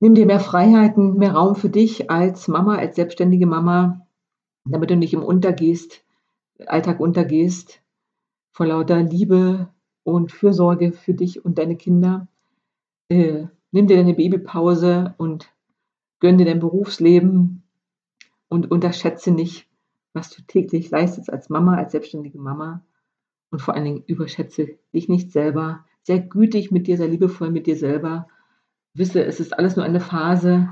[0.00, 4.06] nimm dir mehr Freiheiten, mehr Raum für dich als Mama, als selbstständige Mama,
[4.64, 6.04] damit du nicht im Untergehst,
[6.66, 7.82] Alltag untergehst,
[8.52, 9.68] vor lauter Liebe
[10.02, 12.28] und Fürsorge für dich und deine Kinder.
[13.08, 15.52] Äh, nimm dir deine Babypause und
[16.20, 17.62] gönn dir dein Berufsleben
[18.48, 19.68] und unterschätze nicht,
[20.12, 22.84] was du täglich leistest als Mama, als selbstständige Mama.
[23.50, 25.84] Und vor allen Dingen überschätze dich nicht selber.
[26.02, 28.28] Sehr gütig mit dir, sehr liebevoll mit dir selber.
[28.94, 30.68] Wisse, es ist alles nur eine Phase.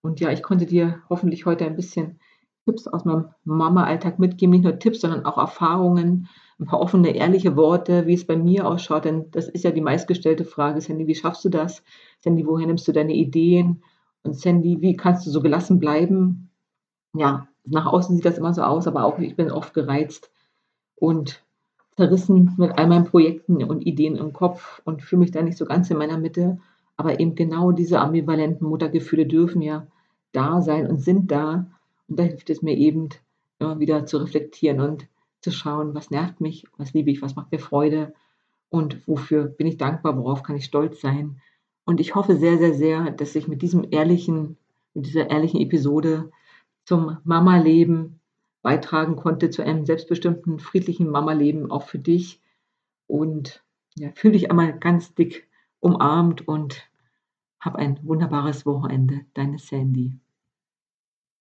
[0.00, 2.18] Und ja, ich konnte dir hoffentlich heute ein bisschen
[2.64, 4.52] Tipps aus meinem Mama-Alltag mitgeben.
[4.52, 6.28] Nicht nur Tipps, sondern auch Erfahrungen,
[6.60, 9.06] ein paar offene, ehrliche Worte, wie es bei mir ausschaut.
[9.06, 10.80] Denn das ist ja die meistgestellte Frage.
[10.80, 11.82] Sandy, wie schaffst du das?
[12.18, 13.82] Sandy, woher nimmst du deine Ideen?
[14.22, 16.50] Und Sandy, wie kannst du so gelassen bleiben?
[17.14, 20.30] Ja, nach außen sieht das immer so aus, aber auch ich bin oft gereizt
[20.96, 21.42] und
[21.96, 25.64] zerrissen mit all meinen Projekten und Ideen im Kopf und fühle mich da nicht so
[25.64, 26.58] ganz in meiner Mitte.
[26.96, 29.86] Aber eben genau diese ambivalenten Muttergefühle dürfen ja
[30.32, 31.66] da sein und sind da.
[32.08, 33.08] Und da hilft es mir eben
[33.58, 35.08] immer wieder zu reflektieren und
[35.40, 38.14] zu schauen, was nervt mich, was liebe ich, was macht mir Freude
[38.68, 41.40] und wofür bin ich dankbar, worauf kann ich stolz sein.
[41.84, 44.56] Und ich hoffe sehr, sehr, sehr, dass ich mit diesem ehrlichen,
[44.94, 46.30] mit dieser ehrlichen Episode
[46.84, 48.20] zum Mama-Leben
[48.62, 52.40] beitragen konnte, zu einem selbstbestimmten, friedlichen Mama-Leben auch für dich.
[53.06, 53.64] Und
[53.96, 55.48] ja, fühle dich einmal ganz dick
[55.80, 56.88] umarmt und
[57.58, 59.22] hab ein wunderbares Wochenende.
[59.34, 60.18] Deine Sandy.